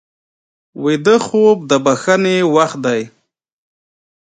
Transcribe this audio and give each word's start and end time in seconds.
ویده 0.83 1.15
خوب 1.25 1.57
د 1.69 1.71
بښنې 1.85 2.37
وخت 2.55 2.79
دی 2.85 3.01